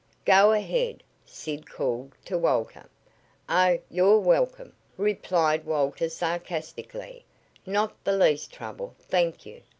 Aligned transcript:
"Go 0.25 0.51
ahead!" 0.51 1.03
Sid 1.27 1.69
called 1.69 2.13
to 2.25 2.35
Walter. 2.35 2.89
"Oh, 3.47 3.77
you're 3.87 4.17
welcome," 4.17 4.73
replied 4.97 5.63
Walter 5.63 6.09
sarcastically. 6.09 7.23
"Not 7.67 8.03
the 8.03 8.13
least 8.17 8.51
trouble, 8.51 8.95
thank 8.97 9.45
you. 9.45 9.61